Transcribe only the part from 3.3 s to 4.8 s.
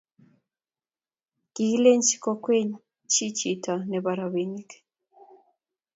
chito nebo robinik